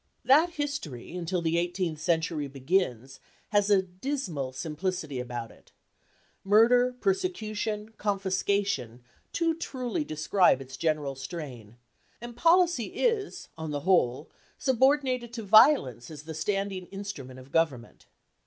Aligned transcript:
That 0.25 0.53
history, 0.53 1.15
until 1.15 1.43
the 1.43 1.59
eighteenth 1.59 2.01
century 2.01 2.47
begins, 2.47 3.19
has 3.49 3.69
a 3.69 3.83
dismal 3.83 4.51
simplicity 4.51 5.19
about 5.19 5.51
it. 5.51 5.71
Murder, 6.43 6.95
persecution, 6.99 7.89
confiscation 7.99 9.03
too 9.31 9.53
truly 9.53 10.03
describe 10.03 10.59
its 10.59 10.75
general 10.75 11.13
strain; 11.13 11.77
and 12.19 12.35
policy 12.35 12.85
is 12.85 13.49
on 13.59 13.69
the 13.69 13.81
whole 13.81 14.31
subordinated 14.57 15.31
to 15.33 15.43
violence 15.43 16.09
as 16.09 16.23
the 16.23 16.33
standing 16.33 16.87
instrument 16.87 17.39
of 17.39 17.51
government. 17.51 18.07